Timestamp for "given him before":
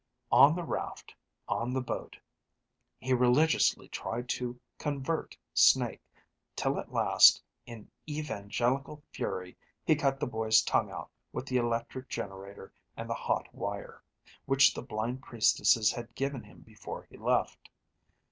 16.15-17.03